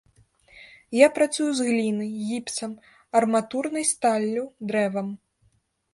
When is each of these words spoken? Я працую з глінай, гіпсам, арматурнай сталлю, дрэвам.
Я 0.97 1.07
працую 1.17 1.49
з 1.59 1.67
глінай, 1.69 2.09
гіпсам, 2.31 2.73
арматурнай 3.19 3.85
сталлю, 3.93 4.43
дрэвам. 4.73 5.07